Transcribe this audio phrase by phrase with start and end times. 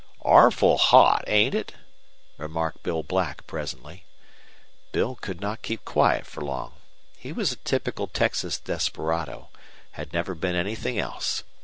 [0.21, 1.75] "Orful hot, ain't it?"
[2.39, 4.07] remarked Bill Black, presently.
[4.91, 6.71] Bill could not keep quiet for long.
[7.19, 9.49] He was a typical Texas desperado,
[9.91, 11.43] had never been anything else.